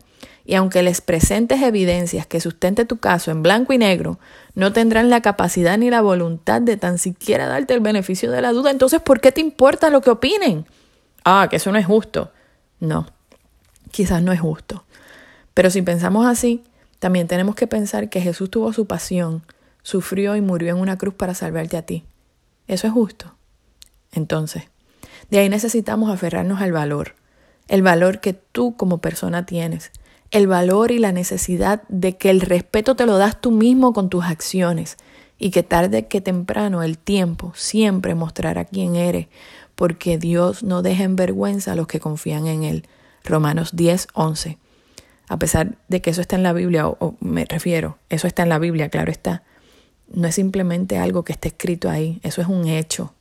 Y 0.50 0.56
aunque 0.56 0.82
les 0.82 1.00
presentes 1.00 1.62
evidencias 1.62 2.26
que 2.26 2.42
sustente 2.42 2.84
tu 2.84 2.98
caso 2.98 3.30
en 3.30 3.44
blanco 3.44 3.72
y 3.72 3.78
negro, 3.78 4.18
no 4.56 4.74
tendrán 4.74 5.12
la 5.12 5.22
capacidad 5.22 5.78
ni 5.78 5.92
la 5.92 6.02
voluntad 6.02 6.60
de 6.60 6.76
tan 6.76 6.98
siquiera 6.98 7.46
darte 7.46 7.76
el 7.76 7.82
beneficio 7.82 8.32
de 8.32 8.42
la 8.42 8.52
duda. 8.52 8.72
Entonces, 8.72 9.00
¿por 9.00 9.22
qué 9.22 9.32
te 9.32 9.42
importa 9.42 9.92
lo 9.92 10.02
que 10.02 10.10
opinen? 10.10 10.66
Ah, 11.24 11.46
que 11.52 11.58
eso 11.58 11.72
no 11.72 11.78
es 11.78 11.86
justo. 11.86 12.32
No, 12.80 13.06
quizás 13.92 14.24
no 14.24 14.32
es 14.32 14.40
justo. 14.40 14.86
Pero 15.54 15.70
si 15.70 15.84
pensamos 15.84 16.26
así, 16.26 16.64
también 16.98 17.28
tenemos 17.28 17.54
que 17.54 17.68
pensar 17.68 18.10
que 18.10 18.20
Jesús 18.20 18.50
tuvo 18.50 18.74
su 18.74 18.88
pasión, 18.88 19.44
sufrió 19.84 20.36
y 20.36 20.42
murió 20.42 20.74
en 20.74 20.82
una 20.82 20.98
cruz 20.98 21.14
para 21.14 21.36
salvarte 21.36 21.78
a 21.78 21.84
ti. 21.84 22.06
¿Eso 22.66 22.88
es 22.88 22.94
justo? 22.94 23.36
Entonces, 24.12 24.64
de 25.30 25.38
ahí 25.38 25.48
necesitamos 25.48 26.10
aferrarnos 26.10 26.60
al 26.60 26.72
valor, 26.72 27.14
el 27.68 27.84
valor 27.84 28.20
que 28.20 28.34
tú 28.34 28.76
como 28.76 28.98
persona 28.98 29.46
tienes, 29.46 29.92
el 30.32 30.48
valor 30.48 30.92
y 30.92 31.00
la 31.00 31.12
necesidad 31.12 31.82
de 31.90 32.18
que 32.18 32.30
el 32.30 32.42
respeto 32.42 32.96
te 32.96 33.06
lo 33.06 33.18
das 33.18 33.42
tú 33.42 33.52
mismo 33.52 33.94
con 33.94 34.10
tus 34.10 34.26
acciones 34.26 34.98
y 35.38 35.52
que 35.52 35.64
tarde 35.64 36.08
que 36.08 36.22
temprano 36.22 36.84
el 36.84 36.98
tiempo 36.98 37.54
siempre 37.56 38.14
mostrará 38.14 38.66
quién 38.66 38.96
eres, 38.96 39.28
porque 39.76 40.18
Dios 40.18 40.64
no 40.64 40.82
deja 40.82 41.04
en 41.04 41.16
vergüenza 41.16 41.72
a 41.72 41.76
los 41.76 41.88
que 41.88 42.00
confían 42.00 42.46
en 42.48 42.64
Él. 42.64 42.86
Romanos 43.24 43.72
10, 43.74 44.10
11. 44.14 44.58
A 45.30 45.40
pesar 45.40 45.78
de 45.88 46.02
que 46.02 46.10
eso 46.10 46.22
está 46.22 46.36
en 46.36 46.44
la 46.44 46.54
Biblia, 46.54 46.88
o, 46.88 47.16
me 47.22 47.46
refiero, 47.46 47.98
eso 48.10 48.28
está 48.28 48.44
en 48.44 48.50
la 48.50 48.60
Biblia, 48.60 48.90
claro 48.90 49.12
está, 49.12 49.44
no 50.12 50.28
es 50.28 50.36
simplemente 50.36 50.98
algo 50.98 51.24
que 51.24 51.34
esté 51.34 51.50
escrito 51.50 51.90
ahí, 51.90 52.20
eso 52.24 52.42
es 52.42 52.48
un 52.48 52.68
hecho. 52.68 53.14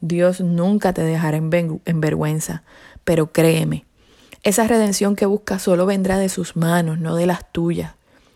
Dios 0.00 0.40
nunca 0.40 0.92
te 0.92 1.02
dejará 1.02 1.36
en, 1.36 1.80
en 1.84 2.00
vergüenza, 2.00 2.62
pero 3.04 3.32
créeme, 3.32 3.84
esa 4.44 4.68
redención 4.68 5.16
que 5.16 5.24
buscas 5.24 5.62
solo 5.62 5.86
vendrá 5.86 6.18
de 6.18 6.28
sus 6.28 6.54
manos, 6.54 6.98
no 6.98 7.16
de 7.16 7.26
las 7.26 7.50
tuyas. 7.50 7.94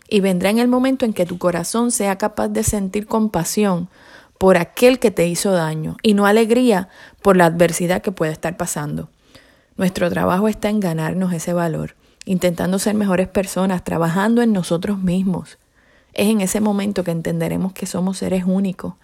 Y 0.09 0.21
vendrá 0.21 0.49
en 0.49 0.57
el 0.57 0.67
momento 0.67 1.05
en 1.05 1.13
que 1.13 1.27
tu 1.27 1.37
corazón 1.37 1.91
sea 1.91 2.17
capaz 2.17 2.47
de 2.47 2.63
sentir 2.63 3.05
compasión 3.05 3.89
por 4.39 4.57
aquel 4.57 4.97
que 4.97 5.11
te 5.11 5.27
hizo 5.27 5.51
daño 5.51 5.97
y 6.01 6.15
no 6.15 6.25
alegría 6.25 6.89
por 7.21 7.37
la 7.37 7.45
adversidad 7.45 8.01
que 8.01 8.11
puede 8.11 8.31
estar 8.31 8.57
pasando. 8.57 9.09
Nuestro 9.77 10.09
trabajo 10.09 10.47
está 10.47 10.69
en 10.69 10.79
ganarnos 10.79 11.31
ese 11.31 11.53
valor, 11.53 11.95
intentando 12.25 12.79
ser 12.79 12.95
mejores 12.95 13.27
personas, 13.27 13.83
trabajando 13.83 14.41
en 14.41 14.51
nosotros 14.51 14.97
mismos. 14.97 15.59
Es 16.13 16.27
en 16.27 16.41
ese 16.41 16.59
momento 16.59 17.03
que 17.03 17.11
entenderemos 17.11 17.71
que 17.73 17.85
somos 17.85 18.17
seres 18.17 18.45
únicos 18.47 18.95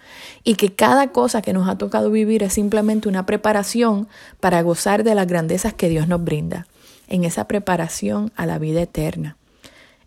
y 0.43 0.55
que 0.55 0.74
cada 0.74 1.09
cosa 1.09 1.43
que 1.43 1.53
nos 1.53 1.69
ha 1.69 1.77
tocado 1.77 2.09
vivir 2.09 2.41
es 2.41 2.53
simplemente 2.53 3.07
una 3.07 3.27
preparación 3.27 4.07
para 4.39 4.63
gozar 4.63 5.03
de 5.03 5.13
las 5.13 5.27
grandezas 5.27 5.75
que 5.75 5.88
Dios 5.88 6.07
nos 6.07 6.24
brinda 6.24 6.65
en 7.07 7.24
esa 7.24 7.47
preparación 7.47 8.31
a 8.35 8.45
la 8.45 8.59
vida 8.59 8.81
eterna. 8.81 9.38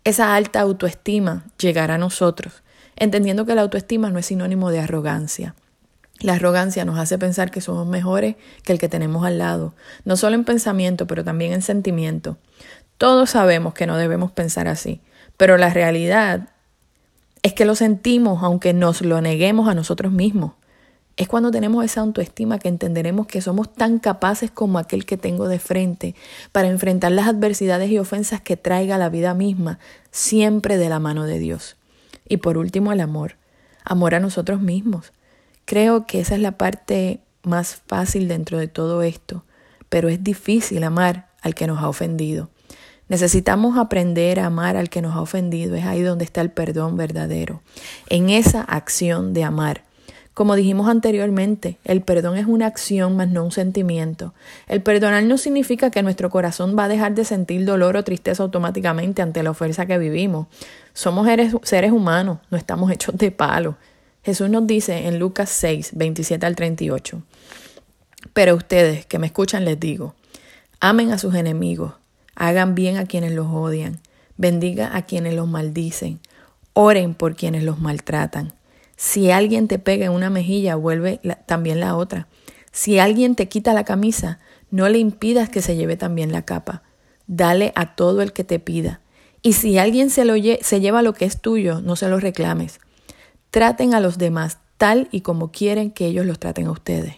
Esa 0.03 0.35
alta 0.35 0.61
autoestima 0.61 1.45
llegará 1.59 1.95
a 1.95 1.99
nosotros, 1.99 2.63
entendiendo 2.95 3.45
que 3.45 3.55
la 3.55 3.61
autoestima 3.61 4.09
no 4.09 4.19
es 4.19 4.27
sinónimo 4.27 4.71
de 4.71 4.79
arrogancia. 4.79 5.55
La 6.19 6.33
arrogancia 6.33 6.83
nos 6.83 6.99
hace 6.99 7.17
pensar 7.17 7.49
que 7.49 7.61
somos 7.61 7.87
mejores 7.87 8.35
que 8.63 8.73
el 8.73 8.79
que 8.79 8.89
tenemos 8.89 9.25
al 9.25 9.37
lado, 9.37 9.73
no 10.03 10.17
solo 10.17 10.35
en 10.35 10.43
pensamiento, 10.43 11.07
pero 11.07 11.23
también 11.23 11.53
en 11.53 11.61
sentimiento. 11.61 12.37
Todos 12.97 13.29
sabemos 13.29 13.73
que 13.73 13.87
no 13.87 13.95
debemos 13.97 14.31
pensar 14.31 14.67
así, 14.67 15.01
pero 15.37 15.57
la 15.57 15.69
realidad 15.69 16.49
es 17.41 17.53
que 17.53 17.63
lo 17.63 17.75
sentimos 17.75 18.43
aunque 18.43 18.73
nos 18.73 19.01
lo 19.01 19.21
neguemos 19.21 19.69
a 19.69 19.73
nosotros 19.73 20.11
mismos. 20.11 20.53
Es 21.19 21.27
cuando 21.27 21.51
tenemos 21.51 21.83
esa 21.83 21.99
autoestima 21.99 22.59
que 22.59 22.69
entenderemos 22.69 23.27
que 23.27 23.41
somos 23.41 23.73
tan 23.73 23.99
capaces 23.99 24.51
como 24.51 24.79
aquel 24.79 25.05
que 25.05 25.17
tengo 25.17 25.49
de 25.49 25.59
frente 25.59 26.15
para 26.53 26.69
enfrentar 26.69 27.11
las 27.11 27.27
adversidades 27.27 27.91
y 27.91 27.99
ofensas 27.99 28.39
que 28.39 28.55
traiga 28.55 28.97
la 28.97 29.09
vida 29.09 29.33
misma, 29.33 29.79
siempre 30.11 30.77
de 30.77 30.87
la 30.87 30.99
mano 30.99 31.25
de 31.25 31.37
Dios. 31.37 31.75
Y 32.29 32.37
por 32.37 32.57
último, 32.57 32.93
el 32.93 33.01
amor. 33.01 33.35
Amor 33.83 34.15
a 34.15 34.21
nosotros 34.21 34.61
mismos. 34.61 35.11
Creo 35.65 36.05
que 36.05 36.21
esa 36.21 36.35
es 36.35 36.41
la 36.41 36.53
parte 36.53 37.19
más 37.43 37.81
fácil 37.85 38.29
dentro 38.29 38.57
de 38.57 38.69
todo 38.69 39.03
esto, 39.03 39.43
pero 39.89 40.07
es 40.07 40.23
difícil 40.23 40.81
amar 40.85 41.27
al 41.41 41.53
que 41.53 41.67
nos 41.67 41.79
ha 41.79 41.89
ofendido. 41.89 42.49
Necesitamos 43.09 43.77
aprender 43.77 44.39
a 44.39 44.45
amar 44.45 44.77
al 44.77 44.89
que 44.89 45.01
nos 45.01 45.17
ha 45.17 45.21
ofendido. 45.21 45.75
Es 45.75 45.83
ahí 45.83 46.01
donde 46.01 46.23
está 46.23 46.39
el 46.39 46.51
perdón 46.51 46.95
verdadero. 46.95 47.61
En 48.07 48.29
esa 48.29 48.61
acción 48.61 49.33
de 49.33 49.43
amar 49.43 49.88
como 50.39 50.55
dijimos 50.55 50.87
anteriormente, 50.87 51.79
el 51.83 52.01
perdón 52.01 52.37
es 52.37 52.45
una 52.45 52.65
acción 52.65 53.17
más 53.17 53.27
no 53.27 53.43
un 53.43 53.51
sentimiento. 53.51 54.33
El 54.69 54.81
perdonar 54.81 55.21
no 55.23 55.37
significa 55.37 55.91
que 55.91 56.01
nuestro 56.01 56.29
corazón 56.29 56.77
va 56.79 56.85
a 56.85 56.87
dejar 56.87 57.13
de 57.13 57.25
sentir 57.25 57.65
dolor 57.65 57.97
o 57.97 58.05
tristeza 58.05 58.41
automáticamente 58.41 59.21
ante 59.21 59.43
la 59.43 59.51
ofensa 59.51 59.85
que 59.85 59.97
vivimos. 59.97 60.47
Somos 60.93 61.27
seres 61.63 61.91
humanos, 61.91 62.37
no 62.51 62.57
estamos 62.57 62.89
hechos 62.89 63.17
de 63.17 63.31
palo. 63.31 63.75
Jesús 64.23 64.49
nos 64.49 64.65
dice 64.65 65.09
en 65.09 65.19
Lucas 65.19 65.49
6, 65.49 65.91
27 65.95 66.45
al 66.45 66.55
38. 66.55 67.21
Pero 68.31 68.55
ustedes 68.55 69.05
que 69.05 69.19
me 69.19 69.27
escuchan 69.27 69.65
les 69.65 69.77
digo, 69.77 70.15
amen 70.79 71.11
a 71.11 71.17
sus 71.17 71.35
enemigos, 71.35 71.95
hagan 72.35 72.75
bien 72.75 72.95
a 72.95 73.05
quienes 73.05 73.33
los 73.33 73.47
odian, 73.47 73.99
bendiga 74.37 74.95
a 74.95 75.01
quienes 75.01 75.33
los 75.33 75.49
maldicen, 75.49 76.21
oren 76.71 77.13
por 77.13 77.35
quienes 77.35 77.63
los 77.63 77.81
maltratan. 77.81 78.53
Si 79.01 79.31
alguien 79.31 79.69
te 79.69 79.79
pega 79.79 80.07
en 80.07 80.11
una 80.11 80.29
mejilla, 80.29 80.75
vuelve 80.75 81.21
también 81.45 81.79
la 81.79 81.95
otra. 81.95 82.27
Si 82.73 82.99
alguien 82.99 83.35
te 83.35 83.47
quita 83.47 83.71
la 83.71 83.85
camisa, 83.85 84.39
no 84.71 84.89
le 84.89 84.97
impidas 84.97 85.47
que 85.47 85.61
se 85.61 85.77
lleve 85.77 85.95
también 85.95 86.33
la 86.33 86.41
capa. 86.41 86.83
Dale 87.25 87.71
a 87.75 87.95
todo 87.95 88.21
el 88.21 88.33
que 88.33 88.43
te 88.43 88.59
pida. 88.59 88.99
Y 89.41 89.53
si 89.53 89.77
alguien 89.77 90.09
se, 90.09 90.25
lo 90.25 90.33
se 90.33 90.81
lleva 90.81 91.01
lo 91.01 91.13
que 91.13 91.23
es 91.23 91.39
tuyo, 91.39 91.79
no 91.79 91.95
se 91.95 92.09
lo 92.09 92.19
reclames. 92.19 92.81
Traten 93.51 93.93
a 93.93 94.01
los 94.01 94.17
demás 94.17 94.57
tal 94.77 95.07
y 95.11 95.21
como 95.21 95.49
quieren 95.49 95.91
que 95.91 96.05
ellos 96.05 96.25
los 96.25 96.37
traten 96.37 96.67
a 96.67 96.71
ustedes. 96.71 97.15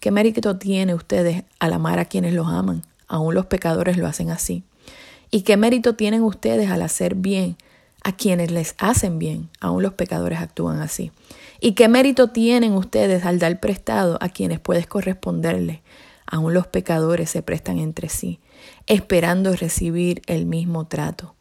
¿Qué 0.00 0.10
mérito 0.10 0.58
tiene 0.58 0.94
ustedes 0.94 1.44
al 1.58 1.72
amar 1.72 1.98
a 1.98 2.04
quienes 2.04 2.34
los 2.34 2.48
aman? 2.48 2.82
Aún 3.08 3.34
los 3.34 3.46
pecadores 3.46 3.96
lo 3.96 4.06
hacen 4.06 4.30
así. 4.30 4.64
¿Y 5.30 5.44
qué 5.44 5.56
mérito 5.56 5.94
tienen 5.94 6.24
ustedes 6.24 6.68
al 6.70 6.82
hacer 6.82 7.14
bien 7.14 7.56
a 8.04 8.12
quienes 8.12 8.50
les 8.50 8.74
hacen 8.78 9.18
bien, 9.18 9.48
aún 9.60 9.82
los 9.82 9.94
pecadores 9.94 10.40
actúan 10.40 10.80
así. 10.80 11.12
¿Y 11.60 11.72
qué 11.72 11.88
mérito 11.88 12.28
tienen 12.28 12.72
ustedes 12.72 13.24
al 13.24 13.38
dar 13.38 13.60
prestado 13.60 14.18
a 14.20 14.28
quienes 14.28 14.58
puedes 14.58 14.86
corresponderle? 14.86 15.82
Aún 16.26 16.54
los 16.54 16.66
pecadores 16.66 17.30
se 17.30 17.42
prestan 17.42 17.78
entre 17.78 18.08
sí, 18.08 18.40
esperando 18.86 19.54
recibir 19.54 20.22
el 20.26 20.46
mismo 20.46 20.86
trato. 20.86 21.34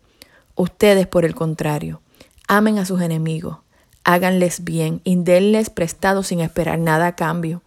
Ustedes, 0.55 1.07
por 1.07 1.25
el 1.25 1.33
contrario, 1.33 2.01
amen 2.47 2.77
a 2.77 2.85
sus 2.85 3.01
enemigos, 3.01 3.57
háganles 4.03 4.63
bien 4.63 5.01
y 5.03 5.15
denles 5.15 5.69
prestado 5.69 6.21
sin 6.23 6.41
esperar 6.41 6.77
nada 6.77 7.07
a 7.07 7.15
cambio. 7.15 7.63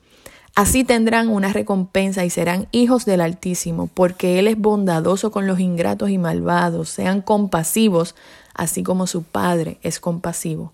Así 0.54 0.84
tendrán 0.84 1.30
una 1.30 1.52
recompensa 1.52 2.24
y 2.24 2.30
serán 2.30 2.68
hijos 2.70 3.04
del 3.04 3.20
Altísimo, 3.20 3.88
porque 3.92 4.38
Él 4.38 4.46
es 4.46 4.56
bondadoso 4.56 5.32
con 5.32 5.48
los 5.48 5.58
ingratos 5.58 6.10
y 6.10 6.18
malvados. 6.18 6.90
Sean 6.90 7.22
compasivos, 7.22 8.14
así 8.54 8.84
como 8.84 9.08
su 9.08 9.24
Padre 9.24 9.78
es 9.82 9.98
compasivo. 9.98 10.72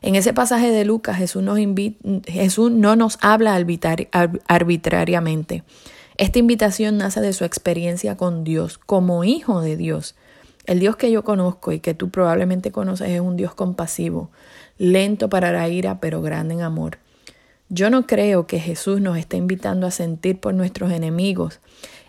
En 0.00 0.14
ese 0.14 0.32
pasaje 0.32 0.70
de 0.70 0.86
Lucas, 0.86 1.18
Jesús, 1.18 2.72
no 2.72 2.96
nos 2.96 3.18
habla 3.20 3.54
arbitrariamente. 4.48 5.62
Esta 6.16 6.38
invitación 6.38 6.96
nace 6.96 7.20
de 7.20 7.34
su 7.34 7.44
experiencia 7.44 8.16
con 8.16 8.44
Dios, 8.44 8.78
como 8.78 9.24
hijo 9.24 9.60
de 9.60 9.76
Dios. 9.76 10.14
El 10.64 10.80
Dios 10.80 10.96
que 10.96 11.10
yo 11.10 11.22
conozco 11.22 11.72
y 11.72 11.80
que 11.80 11.92
tú 11.92 12.08
probablemente 12.08 12.72
conoces 12.72 13.10
es 13.10 13.20
un 13.20 13.36
Dios 13.36 13.54
compasivo, 13.54 14.30
lento 14.78 15.28
para 15.28 15.52
la 15.52 15.68
ira, 15.68 16.00
pero 16.00 16.22
grande 16.22 16.54
en 16.54 16.62
amor. 16.62 16.98
Yo 17.74 17.88
no 17.88 18.06
creo 18.06 18.46
que 18.46 18.60
Jesús 18.60 19.00
nos 19.00 19.16
esté 19.16 19.38
invitando 19.38 19.86
a 19.86 19.90
sentir 19.90 20.38
por 20.38 20.52
nuestros 20.52 20.92
enemigos 20.92 21.58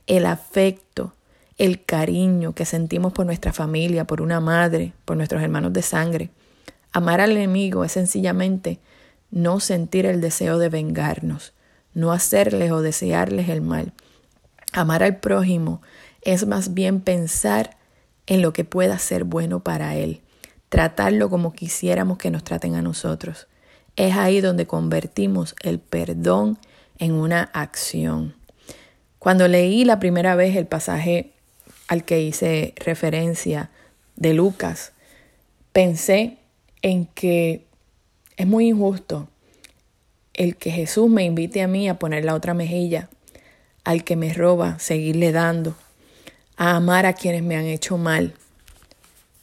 el 0.08 0.26
afecto, 0.26 1.14
el 1.58 1.86
cariño 1.86 2.54
que 2.54 2.66
sentimos 2.66 3.14
por 3.14 3.26
nuestra 3.26 3.54
familia, 3.54 4.04
por 4.04 4.22
una 4.22 4.42
madre, 4.42 4.92
por 5.06 5.16
nuestros 5.16 5.42
hermanos 5.42 5.72
de 5.72 5.82
sangre. 5.82 6.32
Amar 6.92 7.22
al 7.22 7.32
enemigo 7.32 7.86
es 7.86 7.94
sencillamente 7.94 8.80
no 9.32 9.62
sentir 9.62 10.06
el 10.06 10.20
deseo 10.20 10.58
de 10.58 10.68
vengarnos, 10.68 11.54
no 11.94 12.12
hacerles 12.12 12.70
o 12.74 12.82
desearles 12.82 13.48
el 13.48 13.62
mal. 13.62 13.94
Amar 14.74 15.02
al 15.02 15.16
prójimo 15.16 15.82
es 16.24 16.46
más 16.46 16.74
bien 16.74 17.00
pensar 17.00 17.78
en 18.28 18.42
lo 18.42 18.52
que 18.52 18.66
pueda 18.66 19.00
ser 19.00 19.24
bueno 19.24 19.62
para 19.62 19.96
él, 19.96 20.20
tratarlo 20.68 21.30
como 21.30 21.54
quisiéramos 21.54 22.18
que 22.18 22.32
nos 22.32 22.44
traten 22.44 22.76
a 22.76 22.82
nosotros. 22.82 23.48
Es 23.96 24.16
ahí 24.16 24.42
donde 24.42 24.66
convertimos 24.66 25.56
el 25.62 25.80
perdón 25.80 26.58
en 26.98 27.14
una 27.14 27.44
acción. 27.54 28.36
Cuando 29.20 29.48
leí 29.48 29.86
la 29.86 30.00
primera 30.00 30.36
vez 30.36 30.56
el 30.56 30.66
pasaje 30.66 31.32
al 31.88 32.04
que 32.04 32.22
hice 32.22 32.74
referencia 32.78 33.70
de 34.16 34.34
Lucas, 34.34 34.94
pensé 35.72 36.38
en 36.82 37.06
que 37.06 37.66
es 38.36 38.48
muy 38.48 38.70
injusto 38.70 39.30
el 40.34 40.56
que 40.56 40.72
Jesús 40.72 41.10
me 41.10 41.24
invite 41.24 41.62
a 41.62 41.68
mí 41.68 41.88
a 41.88 42.00
poner 42.00 42.26
la 42.26 42.34
otra 42.34 42.54
mejilla, 42.54 43.10
al 43.84 44.04
que 44.04 44.16
me 44.16 44.34
roba, 44.34 44.80
seguirle 44.80 45.32
dando, 45.32 45.76
a 46.58 46.76
amar 46.76 47.06
a 47.06 47.14
quienes 47.14 47.44
me 47.44 47.56
han 47.56 47.66
hecho 47.66 47.98
mal. 47.98 48.34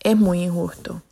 Es 0.02 0.16
muy 0.16 0.42
injusto. 0.42 1.02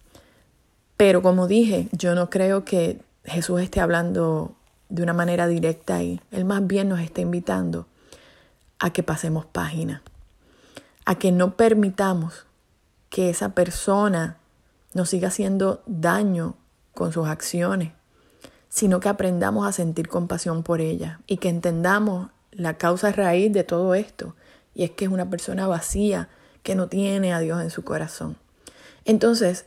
Pero 0.96 1.22
como 1.22 1.46
dije, 1.46 1.88
yo 1.92 2.14
no 2.14 2.28
creo 2.30 2.64
que 2.64 2.98
Jesús 3.24 3.60
esté 3.60 3.80
hablando 3.80 4.54
de 4.88 5.02
una 5.02 5.12
manera 5.12 5.46
directa 5.46 6.02
y 6.02 6.20
Él 6.30 6.44
más 6.44 6.66
bien 6.66 6.88
nos 6.88 7.00
está 7.00 7.20
invitando 7.20 7.86
a 8.78 8.90
que 8.90 9.02
pasemos 9.02 9.44
página, 9.46 10.02
a 11.04 11.16
que 11.16 11.32
no 11.32 11.56
permitamos 11.56 12.46
que 13.10 13.30
esa 13.30 13.50
persona 13.50 14.38
nos 14.94 15.10
siga 15.10 15.28
haciendo 15.28 15.82
daño 15.86 16.54
con 16.94 17.12
sus 17.12 17.28
acciones, 17.28 17.92
sino 18.68 19.00
que 19.00 19.08
aprendamos 19.08 19.66
a 19.66 19.72
sentir 19.72 20.08
compasión 20.08 20.62
por 20.62 20.80
ella 20.80 21.20
y 21.26 21.38
que 21.38 21.48
entendamos 21.48 22.30
la 22.52 22.74
causa 22.74 23.12
raíz 23.12 23.52
de 23.52 23.64
todo 23.64 23.94
esto, 23.94 24.34
y 24.74 24.84
es 24.84 24.90
que 24.90 25.04
es 25.04 25.10
una 25.10 25.30
persona 25.30 25.66
vacía 25.66 26.28
que 26.62 26.74
no 26.74 26.88
tiene 26.88 27.32
a 27.32 27.40
Dios 27.40 27.60
en 27.62 27.70
su 27.70 27.84
corazón. 27.84 28.36
Entonces, 29.04 29.66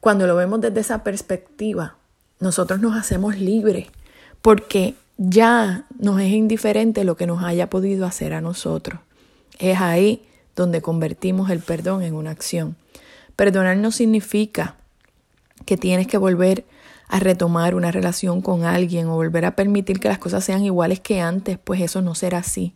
cuando 0.00 0.26
lo 0.26 0.36
vemos 0.36 0.60
desde 0.60 0.80
esa 0.80 1.02
perspectiva, 1.04 1.96
nosotros 2.42 2.80
nos 2.80 2.96
hacemos 2.96 3.38
libres 3.38 3.86
porque 4.42 4.94
ya 5.16 5.86
nos 5.98 6.20
es 6.20 6.32
indiferente 6.32 7.04
lo 7.04 7.16
que 7.16 7.26
nos 7.26 7.44
haya 7.44 7.70
podido 7.70 8.04
hacer 8.04 8.34
a 8.34 8.40
nosotros. 8.40 9.00
Es 9.58 9.80
ahí 9.80 10.24
donde 10.56 10.82
convertimos 10.82 11.50
el 11.50 11.60
perdón 11.60 12.02
en 12.02 12.14
una 12.14 12.32
acción. 12.32 12.76
Perdonar 13.36 13.76
no 13.76 13.92
significa 13.92 14.76
que 15.64 15.76
tienes 15.76 16.08
que 16.08 16.18
volver 16.18 16.64
a 17.06 17.20
retomar 17.20 17.74
una 17.74 17.92
relación 17.92 18.42
con 18.42 18.64
alguien 18.64 19.06
o 19.06 19.14
volver 19.14 19.44
a 19.44 19.54
permitir 19.54 20.00
que 20.00 20.08
las 20.08 20.18
cosas 20.18 20.44
sean 20.44 20.64
iguales 20.64 20.98
que 20.98 21.20
antes, 21.20 21.58
pues 21.62 21.80
eso 21.80 22.02
no 22.02 22.14
será 22.14 22.38
así. 22.38 22.74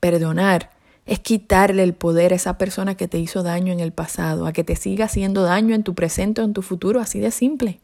Perdonar 0.00 0.70
es 1.06 1.20
quitarle 1.20 1.82
el 1.82 1.94
poder 1.94 2.32
a 2.32 2.36
esa 2.36 2.58
persona 2.58 2.96
que 2.96 3.08
te 3.08 3.18
hizo 3.18 3.42
daño 3.42 3.72
en 3.72 3.80
el 3.80 3.92
pasado, 3.92 4.46
a 4.46 4.52
que 4.52 4.64
te 4.64 4.76
siga 4.76 5.06
haciendo 5.06 5.42
daño 5.42 5.74
en 5.74 5.84
tu 5.84 5.94
presente 5.94 6.42
o 6.42 6.44
en 6.44 6.52
tu 6.52 6.62
futuro, 6.62 7.00
así 7.00 7.18
de 7.20 7.30
simple. 7.30 7.80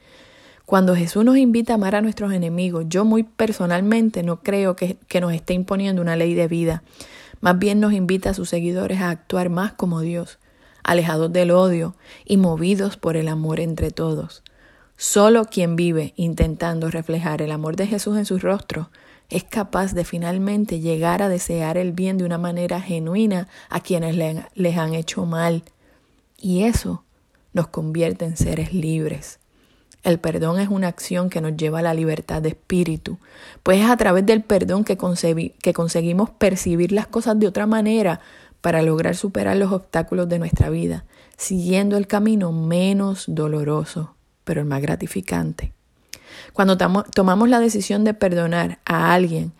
Cuando 0.66 0.96
Jesús 0.96 1.24
nos 1.24 1.36
invita 1.36 1.72
a 1.72 1.76
amar 1.76 1.94
a 1.94 2.02
nuestros 2.02 2.32
enemigos, 2.32 2.86
yo 2.88 3.04
muy 3.04 3.22
personalmente 3.22 4.24
no 4.24 4.40
creo 4.40 4.74
que, 4.74 4.96
que 5.06 5.20
nos 5.20 5.32
esté 5.32 5.54
imponiendo 5.54 6.02
una 6.02 6.16
ley 6.16 6.34
de 6.34 6.48
vida. 6.48 6.82
Más 7.40 7.56
bien 7.56 7.78
nos 7.78 7.92
invita 7.92 8.30
a 8.30 8.34
sus 8.34 8.48
seguidores 8.48 9.00
a 9.00 9.10
actuar 9.10 9.48
más 9.48 9.74
como 9.74 10.00
Dios, 10.00 10.40
alejados 10.82 11.32
del 11.32 11.52
odio 11.52 11.94
y 12.24 12.36
movidos 12.36 12.96
por 12.96 13.16
el 13.16 13.28
amor 13.28 13.60
entre 13.60 13.92
todos. 13.92 14.42
Solo 14.96 15.44
quien 15.44 15.76
vive 15.76 16.14
intentando 16.16 16.90
reflejar 16.90 17.42
el 17.42 17.52
amor 17.52 17.76
de 17.76 17.86
Jesús 17.86 18.18
en 18.18 18.26
su 18.26 18.40
rostro 18.40 18.90
es 19.28 19.44
capaz 19.44 19.92
de 19.92 20.04
finalmente 20.04 20.80
llegar 20.80 21.22
a 21.22 21.28
desear 21.28 21.76
el 21.76 21.92
bien 21.92 22.18
de 22.18 22.24
una 22.24 22.38
manera 22.38 22.80
genuina 22.80 23.46
a 23.68 23.78
quienes 23.80 24.16
les 24.54 24.76
han 24.78 24.94
hecho 24.94 25.26
mal. 25.26 25.62
Y 26.36 26.64
eso 26.64 27.04
nos 27.52 27.68
convierte 27.68 28.24
en 28.24 28.36
seres 28.36 28.72
libres. 28.74 29.38
El 30.06 30.20
perdón 30.20 30.60
es 30.60 30.68
una 30.68 30.86
acción 30.86 31.30
que 31.30 31.40
nos 31.40 31.56
lleva 31.56 31.80
a 31.80 31.82
la 31.82 31.92
libertad 31.92 32.40
de 32.40 32.50
espíritu, 32.50 33.18
pues 33.64 33.80
es 33.80 33.90
a 33.90 33.96
través 33.96 34.24
del 34.24 34.40
perdón 34.40 34.84
que, 34.84 34.96
conseguimos 34.96 36.30
percibir 36.30 36.92
las 36.92 37.08
cosas 37.08 37.40
de 37.40 37.48
otra 37.48 37.66
manera 37.66 38.20
para 38.60 38.82
lograr 38.82 39.16
superar 39.16 39.56
los 39.56 39.72
obstáculos 39.72 40.28
de 40.28 40.38
nuestra 40.38 40.70
vida, 40.70 41.06
siguiendo 41.36 41.96
el 41.96 42.06
camino 42.06 42.52
menos 42.52 43.24
doloroso, 43.26 44.14
pero 44.44 44.60
el 44.60 44.68
más 44.68 44.80
gratificante. 44.80 45.72
Cuando 46.52 46.78
tomamos 46.78 47.48
la 47.48 47.58
decisión 47.58 48.04
de 48.04 48.14
perdonar 48.14 48.78
a 48.84 49.12
alguien, 49.12 49.50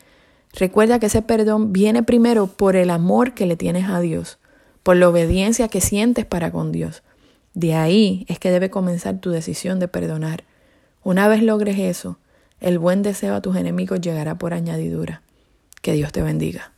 recuerda 0.52 1.00
que 1.00 1.06
ese 1.06 1.22
perdón 1.22 1.72
viene 1.72 2.04
primero 2.04 2.46
por 2.46 2.76
el 2.76 2.90
amor 2.90 3.34
que 3.34 3.46
le 3.46 3.56
tienes 3.56 3.88
a 3.88 3.98
Dios, 3.98 4.38
por 4.84 4.94
la 4.94 5.08
obediencia 5.08 5.66
que 5.66 5.80
sientes 5.80 6.24
para 6.24 6.52
con 6.52 6.70
Dios, 6.70 7.02
de 7.56 7.74
ahí 7.74 8.26
es 8.28 8.38
que 8.38 8.50
debe 8.50 8.68
comenzar 8.68 9.18
tu 9.18 9.30
decisión 9.30 9.80
de 9.80 9.88
perdonar. 9.88 10.44
Una 11.02 11.26
vez 11.26 11.42
logres 11.42 11.78
eso, 11.78 12.18
el 12.60 12.78
buen 12.78 13.00
deseo 13.02 13.34
a 13.34 13.40
tus 13.40 13.56
enemigos 13.56 14.02
llegará 14.02 14.36
por 14.36 14.52
añadidura. 14.52 15.22
Que 15.80 15.94
Dios 15.94 16.12
te 16.12 16.20
bendiga. 16.20 16.72